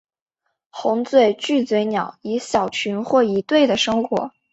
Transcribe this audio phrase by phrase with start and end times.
[0.71, 4.31] 红嘴巨嘴鸟以小群或一对的生活。